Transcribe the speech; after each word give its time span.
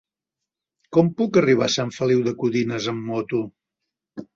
Com 0.97 1.11
puc 1.21 1.39
arribar 1.43 1.67
a 1.69 1.75
Sant 1.75 1.95
Feliu 2.01 2.27
de 2.31 2.37
Codines 2.43 2.93
amb 2.97 3.09
moto? 3.15 3.49